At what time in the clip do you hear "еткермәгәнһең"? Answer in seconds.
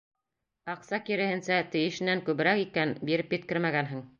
3.39-4.07